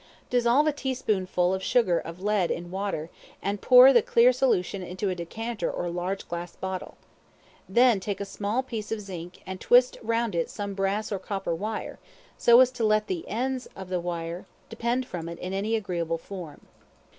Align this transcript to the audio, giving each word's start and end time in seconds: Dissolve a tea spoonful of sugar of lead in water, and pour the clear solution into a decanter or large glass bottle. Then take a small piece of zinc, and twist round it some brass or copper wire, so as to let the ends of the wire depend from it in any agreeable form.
Dissolve 0.31 0.65
a 0.65 0.71
tea 0.71 0.95
spoonful 0.95 1.53
of 1.53 1.61
sugar 1.61 1.99
of 1.99 2.23
lead 2.23 2.49
in 2.49 2.71
water, 2.71 3.11
and 3.39 3.61
pour 3.61 3.93
the 3.93 4.01
clear 4.01 4.33
solution 4.33 4.81
into 4.81 5.11
a 5.11 5.13
decanter 5.13 5.69
or 5.69 5.91
large 5.91 6.27
glass 6.27 6.55
bottle. 6.55 6.97
Then 7.69 7.99
take 7.99 8.19
a 8.19 8.25
small 8.25 8.63
piece 8.63 8.91
of 8.91 8.99
zinc, 8.99 9.43
and 9.45 9.61
twist 9.61 9.99
round 10.01 10.33
it 10.33 10.49
some 10.49 10.73
brass 10.73 11.11
or 11.11 11.19
copper 11.19 11.53
wire, 11.53 11.99
so 12.35 12.61
as 12.61 12.71
to 12.71 12.83
let 12.83 13.05
the 13.05 13.27
ends 13.27 13.67
of 13.75 13.89
the 13.89 13.99
wire 13.99 14.47
depend 14.69 15.05
from 15.05 15.29
it 15.29 15.37
in 15.37 15.53
any 15.53 15.75
agreeable 15.75 16.17
form. 16.17 16.61